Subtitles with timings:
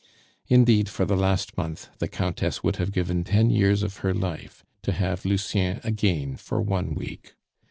[0.47, 4.65] Indeed, for the last month the Countess would have given ten years of her life
[4.81, 7.35] to have Lucien again for one week.